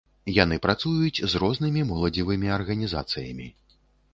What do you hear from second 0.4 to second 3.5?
Яны працуюць з рознымі моладзевымі арганізацыямі.